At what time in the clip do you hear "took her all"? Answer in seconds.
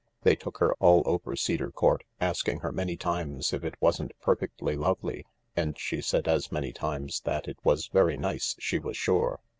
0.35-1.03